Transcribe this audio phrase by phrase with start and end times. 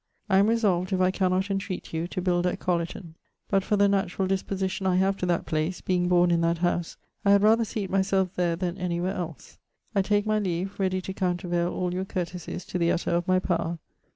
[0.31, 3.13] I am resolved, if I cannot entreat you, to build at Colliton;
[3.51, 6.97] but for the naturall disposition I have to that place, being borne in that house,
[7.23, 9.59] I had rather seate myselfe there then any where els;
[9.93, 13.37] I take my leave, readie to countervaile all your courtesies to the utter of my
[13.37, 13.77] power.